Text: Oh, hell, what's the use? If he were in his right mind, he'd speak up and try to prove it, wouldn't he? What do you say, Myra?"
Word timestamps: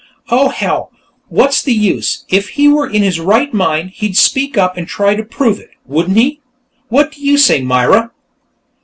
Oh, 0.29 0.49
hell, 0.49 0.91
what's 1.29 1.61
the 1.61 1.73
use? 1.75 2.25
If 2.27 2.49
he 2.57 2.67
were 2.67 2.89
in 2.89 3.03
his 3.03 3.19
right 3.19 3.53
mind, 3.53 3.91
he'd 3.91 4.17
speak 4.17 4.57
up 4.57 4.75
and 4.75 4.87
try 4.87 5.13
to 5.13 5.21
prove 5.23 5.59
it, 5.59 5.69
wouldn't 5.85 6.17
he? 6.17 6.41
What 6.89 7.11
do 7.11 7.21
you 7.21 7.37
say, 7.37 7.61
Myra?" 7.61 8.09